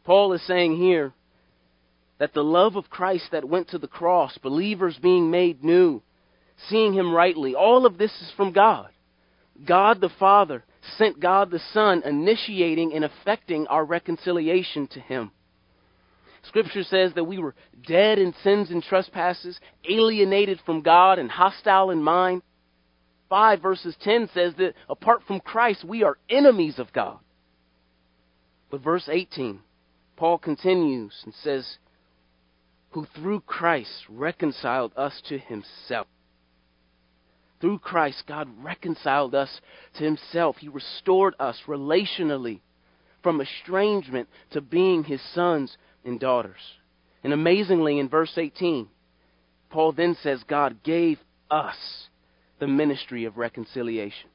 [0.04, 1.12] Paul is saying here
[2.18, 6.02] that the love of Christ that went to the cross, believers being made new,
[6.68, 8.90] seeing him rightly, all of this is from God.
[9.66, 10.64] God the Father
[10.98, 15.30] sent God the Son, initiating and effecting our reconciliation to him.
[16.42, 17.54] Scripture says that we were
[17.86, 22.42] dead in sins and trespasses, alienated from God, and hostile in mind.
[23.28, 27.18] 5 verses 10 says that apart from Christ, we are enemies of God.
[28.70, 29.60] But verse 18,
[30.16, 31.78] Paul continues and says,
[32.90, 36.06] Who through Christ reconciled us to himself.
[37.60, 39.60] Through Christ, God reconciled us
[39.98, 40.56] to himself.
[40.58, 42.60] He restored us relationally
[43.22, 46.60] from estrangement to being his sons and daughters.
[47.22, 48.88] And amazingly, in verse 18,
[49.68, 51.18] Paul then says, God gave
[51.50, 51.76] us
[52.58, 54.30] the ministry of reconciliation.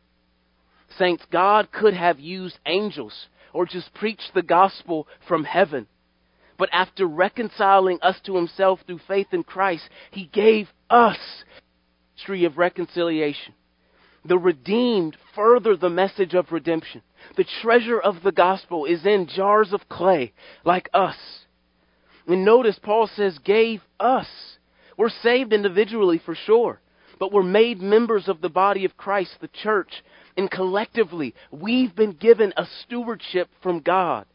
[0.98, 5.88] Saints, God could have used angels or just preached the gospel from heaven.
[6.58, 11.62] But after reconciling us to himself through faith in Christ, he gave us the
[12.16, 13.54] ministry of reconciliation.
[14.24, 17.02] The redeemed further the message of redemption.
[17.38, 21.18] The treasure of the gospel is in jars of clay like us.
[22.28, 24.28] And notice Paul says, gave us.
[24.98, 26.80] We're saved individually for sure,
[27.20, 30.04] but we're made members of the body of Christ, the church.
[30.38, 34.26] And collectively, we've been given a stewardship from God,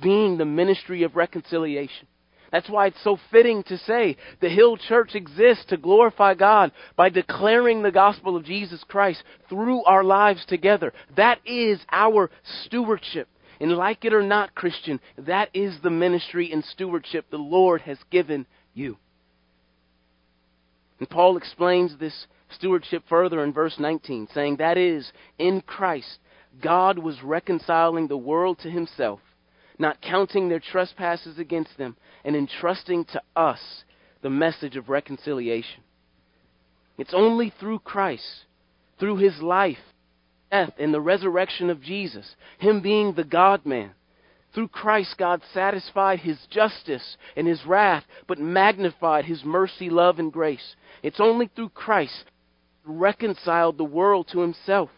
[0.00, 2.06] being the ministry of reconciliation.
[2.50, 7.08] That's why it's so fitting to say the Hill Church exists to glorify God by
[7.08, 10.92] declaring the gospel of Jesus Christ through our lives together.
[11.16, 12.30] That is our
[12.64, 13.28] stewardship.
[13.64, 17.98] And like it or not, Christian, that is the ministry and stewardship the Lord has
[18.10, 18.98] given you.
[21.00, 26.18] And Paul explains this stewardship further in verse 19, saying, That is, in Christ,
[26.62, 29.20] God was reconciling the world to himself
[29.78, 33.84] not counting their trespasses against them, and entrusting to us
[34.22, 35.82] the message of reconciliation.
[36.96, 38.44] It's only through Christ,
[38.98, 39.78] through his life,
[40.54, 43.90] death, and the resurrection of Jesus, him being the God man.
[44.54, 50.32] Through Christ, God satisfied his justice and his wrath, but magnified his mercy, love, and
[50.32, 50.76] grace.
[51.02, 52.24] It's only through Christ
[52.84, 54.90] reconciled the world to himself.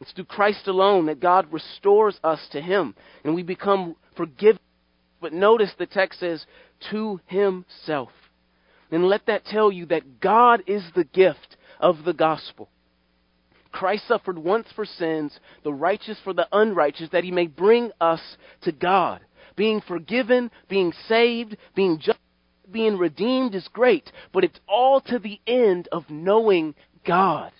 [0.00, 4.60] It's through Christ alone that God restores us to Him and we become forgiven.
[5.20, 6.44] But notice the text says,
[6.90, 8.10] to Himself.
[8.90, 12.68] And let that tell you that God is the gift of the gospel.
[13.72, 18.20] Christ suffered once for sins, the righteous for the unrighteous, that He may bring us
[18.62, 19.20] to God.
[19.56, 22.18] Being forgiven, being saved, being just,
[22.70, 27.52] being redeemed is great, but it's all to the end of knowing God.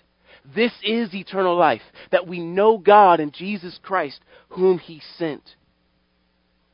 [0.55, 5.55] This is eternal life, that we know God and Jesus Christ, whom He sent.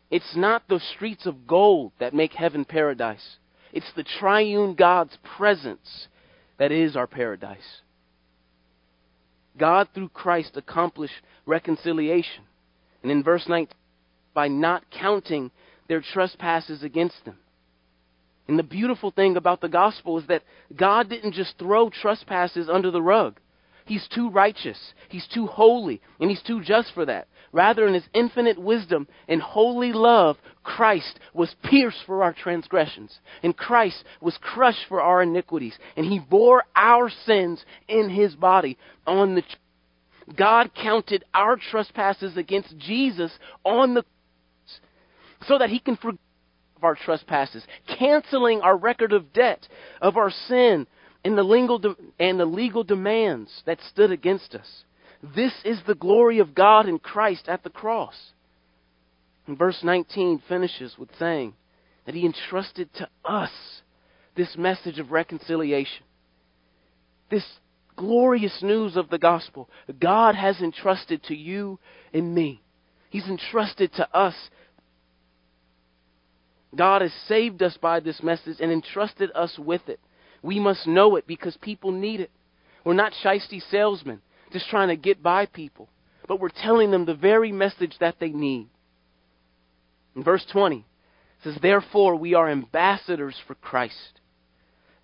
[0.10, 3.38] It's not the streets of gold that make heaven paradise.
[3.72, 6.08] It's the triune God's presence
[6.58, 7.82] that is our paradise.
[9.58, 12.44] God, through Christ, accomplished reconciliation.
[13.04, 13.74] And in verse 19,
[14.34, 15.52] by not counting
[15.88, 17.38] their trespasses against them.
[18.48, 20.44] And the beautiful thing about the gospel is that
[20.76, 23.40] God didn't just throw trespasses under the rug.
[23.90, 24.78] He's too righteous.
[25.10, 26.00] He's too holy.
[26.20, 27.28] And he's too just for that.
[27.52, 33.20] Rather, in his infinite wisdom and holy love, Christ was pierced for our transgressions.
[33.42, 35.76] And Christ was crushed for our iniquities.
[35.98, 38.78] And he bore our sins in his body
[39.08, 39.44] on the
[40.38, 43.32] God counted our trespasses against Jesus
[43.66, 44.80] on the cross
[45.48, 46.20] so that he can forgive
[46.84, 47.66] our trespasses,
[47.98, 49.68] canceling our record of debt,
[50.00, 50.86] of our sin,
[51.24, 54.84] and the legal, de- and the legal demands that stood against us.
[55.22, 58.16] This is the glory of God in Christ at the cross.
[59.48, 61.56] And verse 19 finishes with saying
[62.06, 63.52] that He entrusted to us
[64.36, 66.04] this message of reconciliation.
[67.30, 67.46] This
[67.98, 69.70] glorious news of the gospel.
[70.00, 71.80] God has entrusted to you
[72.14, 72.62] and me.
[73.10, 74.36] He's entrusted to us.
[76.76, 80.00] God has saved us by this message and entrusted us with it.
[80.42, 82.32] We must know it because people need it.
[82.84, 84.22] We're not shisty salesmen
[84.52, 85.90] just trying to get by people,
[86.28, 88.68] but we're telling them the very message that they need.
[90.16, 90.84] In verse 20, it
[91.44, 94.20] says, Therefore we are ambassadors for Christ,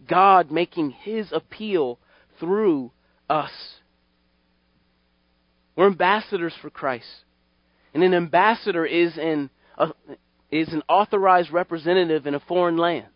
[0.07, 1.99] God making his appeal
[2.39, 2.91] through
[3.29, 3.51] us.
[5.75, 7.05] We're ambassadors for Christ.
[7.93, 9.89] And an ambassador is an, uh,
[10.51, 13.07] is an authorized representative in a foreign land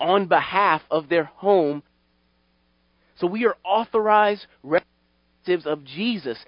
[0.00, 1.82] on behalf of their home.
[3.16, 6.38] So we are authorized representatives of Jesus,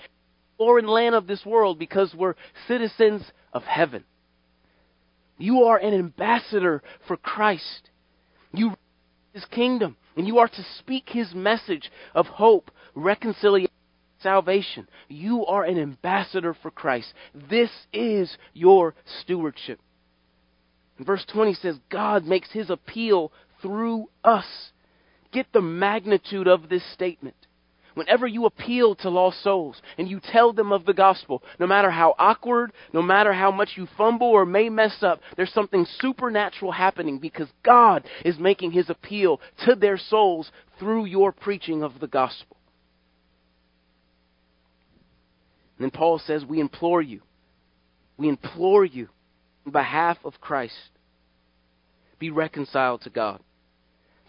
[0.58, 2.34] foreign land of this world, because we're
[2.66, 3.22] citizens
[3.52, 4.04] of heaven.
[5.38, 7.90] You are an ambassador for Christ.
[8.52, 8.74] You
[9.32, 13.70] his kingdom, and you are to speak his message of hope, reconciliation,
[14.22, 14.88] salvation.
[15.08, 17.12] You are an ambassador for Christ.
[17.34, 19.78] This is your stewardship.
[20.98, 24.46] Verse 20 says, God makes his appeal through us.
[25.32, 27.34] Get the magnitude of this statement.
[27.94, 31.90] Whenever you appeal to lost souls and you tell them of the gospel, no matter
[31.90, 36.72] how awkward, no matter how much you fumble or may mess up, there's something supernatural
[36.72, 42.06] happening because God is making his appeal to their souls through your preaching of the
[42.06, 42.58] gospel.
[45.78, 47.22] And then Paul says, We implore you.
[48.18, 49.08] We implore you
[49.66, 50.90] on behalf of Christ.
[52.18, 53.40] Be reconciled to God.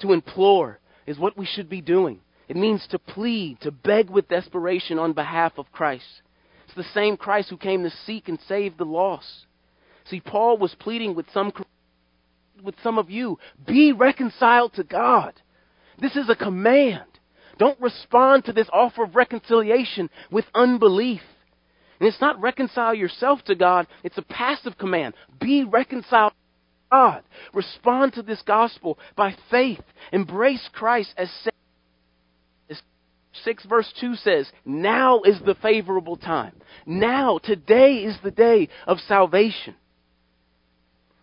[0.01, 2.19] To implore is what we should be doing.
[2.49, 6.21] It means to plead, to beg with desperation on behalf of Christ.
[6.65, 9.45] It's the same Christ who came to seek and save the lost.
[10.09, 11.51] See, Paul was pleading with some
[12.63, 15.33] with some of you, be reconciled to God.
[15.99, 17.03] This is a command.
[17.59, 21.21] Don't respond to this offer of reconciliation with unbelief.
[21.99, 25.15] And it's not reconcile yourself to God, it's a passive command.
[25.39, 27.23] Be reconciled to God.
[27.53, 29.81] Respond to this gospel by faith.
[30.11, 31.51] Embrace Christ as Savior
[33.43, 36.53] 6 verse 2 says, Now is the favorable time.
[36.85, 39.75] Now, today is the day of salvation.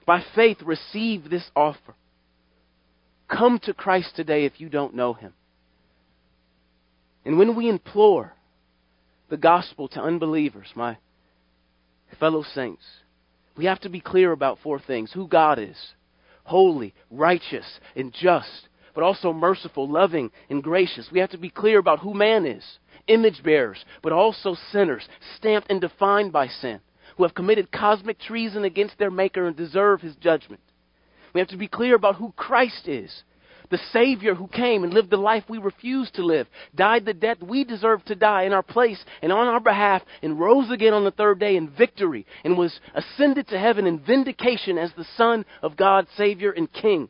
[0.07, 1.95] By faith, receive this offer.
[3.29, 5.33] Come to Christ today if you don't know Him.
[7.25, 8.35] And when we implore
[9.29, 10.99] the gospel to unbelievers, my
[12.18, 12.85] fellow saints,
[13.57, 15.95] we have to be clear about four things who God is
[16.45, 21.09] holy, righteous, and just but also merciful, loving, and gracious.
[21.11, 25.07] We have to be clear about who man is image bearers, but also sinners,
[25.37, 26.81] stamped and defined by sin,
[27.16, 30.62] who have committed cosmic treason against their Maker and deserve his judgment.
[31.35, 33.25] We have to be clear about who Christ is.
[33.75, 36.47] The Savior who came and lived the life we refuse to live,
[36.77, 40.39] died the death we deserve to die in our place and on our behalf, and
[40.39, 44.79] rose again on the third day in victory, and was ascended to heaven in vindication
[44.79, 47.09] as the Son of God, Savior, and King.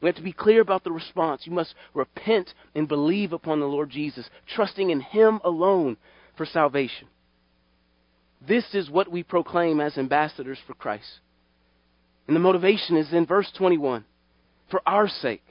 [0.00, 1.42] We have to be clear about the response.
[1.44, 5.98] You must repent and believe upon the Lord Jesus, trusting in Him alone
[6.34, 7.08] for salvation.
[8.40, 11.20] This is what we proclaim as ambassadors for Christ.
[12.26, 14.06] And the motivation is in verse 21.
[14.70, 15.42] For our sake,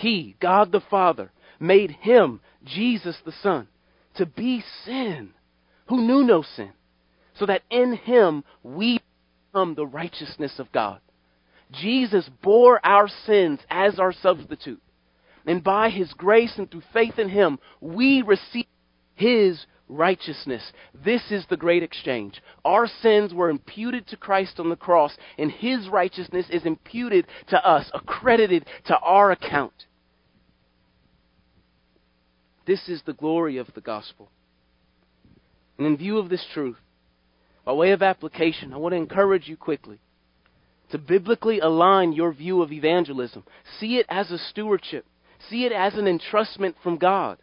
[0.00, 3.68] He, God the Father, made Him, Jesus the Son,
[4.16, 5.30] to be sin,
[5.88, 6.72] who knew no sin,
[7.34, 9.00] so that in Him we
[9.52, 11.00] become the righteousness of God.
[11.72, 14.82] Jesus bore our sins as our substitute.
[15.46, 18.66] And by his grace and through faith in him, we receive
[19.14, 20.72] his righteousness.
[20.94, 22.42] This is the great exchange.
[22.64, 27.66] Our sins were imputed to Christ on the cross, and his righteousness is imputed to
[27.66, 29.86] us, accredited to our account.
[32.70, 34.30] This is the glory of the gospel.
[35.76, 36.76] And in view of this truth,
[37.64, 39.98] by way of application, I want to encourage you quickly
[40.92, 43.42] to biblically align your view of evangelism.
[43.80, 45.04] See it as a stewardship,
[45.48, 47.38] see it as an entrustment from God.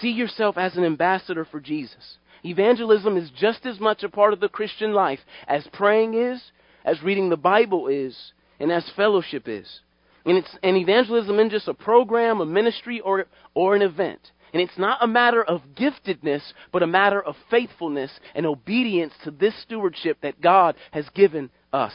[0.00, 2.18] See yourself as an ambassador for Jesus.
[2.44, 6.42] Evangelism is just as much a part of the Christian life as praying is,
[6.84, 9.78] as reading the Bible is, and as fellowship is.
[10.24, 14.20] And, it's, and evangelism isn't just a program, a ministry, or, or an event.
[14.52, 16.42] And it's not a matter of giftedness,
[16.72, 21.94] but a matter of faithfulness and obedience to this stewardship that God has given us.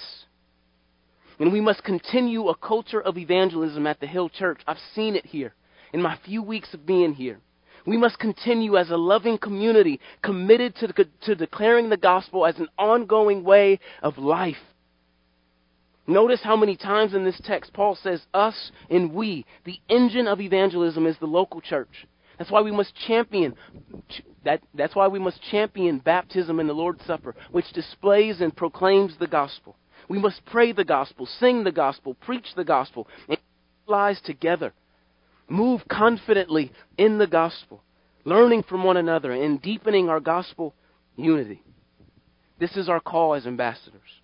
[1.39, 4.59] And we must continue a culture of evangelism at the Hill Church.
[4.65, 5.53] I've seen it here
[5.93, 7.39] in my few weeks of being here.
[7.85, 12.67] We must continue as a loving community committed to, to declaring the gospel as an
[12.77, 14.57] ongoing way of life.
[16.07, 19.45] Notice how many times in this text Paul says us and we.
[19.65, 22.07] The engine of evangelism is the local church.
[22.37, 23.55] That's why we must champion
[24.47, 29.17] that, that's why we must champion baptism in the Lord's Supper, which displays and proclaims
[29.19, 29.75] the gospel.
[30.07, 33.37] We must pray the gospel, sing the gospel, preach the gospel, and
[33.87, 34.71] lies together.
[35.49, 37.83] Move confidently in the gospel,
[38.23, 40.73] learning from one another and deepening our gospel
[41.17, 41.61] unity.
[42.57, 44.21] This is our call as ambassadors.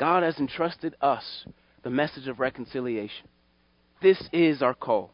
[0.00, 1.44] God has entrusted us
[1.82, 3.28] the message of reconciliation.
[4.00, 5.12] This is our call.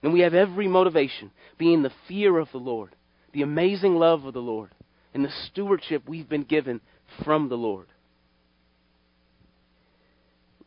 [0.00, 2.94] And we have every motivation, being the fear of the Lord,
[3.32, 4.70] the amazing love of the Lord,
[5.12, 6.80] and the stewardship we've been given
[7.24, 7.88] from the Lord.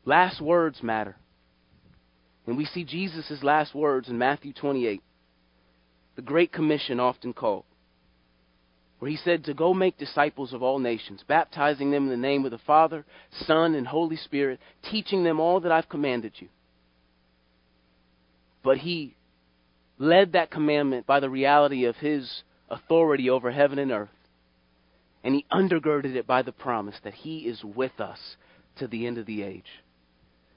[0.03, 1.15] Last words matter.
[2.45, 5.01] And we see Jesus' last words in Matthew 28,
[6.17, 7.63] the Great Commission often called,
[9.05, 12.43] where he said to go make disciples of all nations, baptizing them in the name
[12.43, 13.05] of the Father,
[13.45, 16.47] Son, and Holy Spirit, teaching them all that I've commanded you.
[18.63, 19.15] But he
[19.99, 24.09] led that commandment by the reality of his authority over heaven and earth.
[25.23, 28.37] And he undergirded it by the promise that he is with us
[28.77, 29.83] to the end of the age.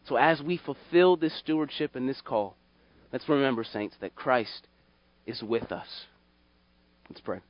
[0.07, 2.57] So as we fulfill this stewardship and this call,
[3.12, 4.68] let's remember, saints, that Christ
[5.26, 6.07] is with us.
[7.11, 7.40] Let's pray.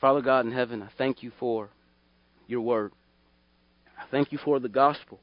[0.00, 1.70] Father God in heaven, I thank you for
[2.46, 2.92] your word.
[3.98, 5.20] I thank you for the gospel.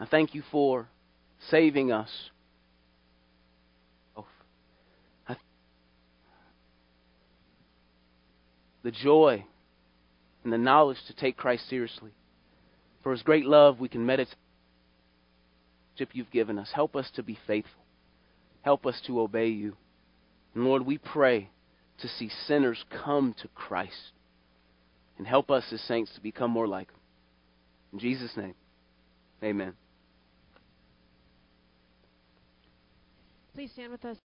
[0.00, 0.88] I thank you for
[1.50, 2.10] saving us.
[4.16, 4.26] Oh,
[8.82, 9.44] the joy
[10.44, 12.10] and the knowledge to take Christ seriously.
[13.02, 14.36] For his great love, we can meditate
[16.12, 16.70] you've given us.
[16.72, 17.82] Help us to be faithful.
[18.62, 19.76] Help us to obey you.
[20.54, 21.50] And Lord, we pray
[21.98, 24.12] to see sinners come to Christ.
[25.18, 27.00] And help us as saints to become more like him.
[27.92, 28.54] In Jesus' name,
[29.42, 29.74] amen.
[33.54, 34.16] Please stand with us.